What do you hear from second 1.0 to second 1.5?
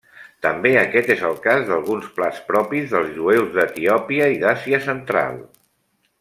és el